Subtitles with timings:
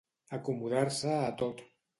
[0.37, 1.65] Acomodar-se a tot.